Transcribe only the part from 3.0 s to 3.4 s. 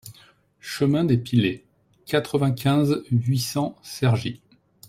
huit